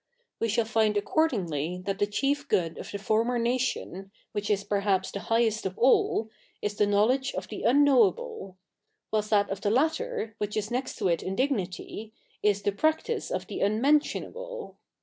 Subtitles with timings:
[0.39, 5.11] We shall find accordifiglv that the chief good of the former nation^ which is perhaps
[5.11, 8.57] the highest of all, is the kfiowledge of the unknowable;
[9.13, 12.93] ivhilst that of the latter, which is next to it in dignity, is the pi
[12.93, 14.77] actice of the unmefitionable.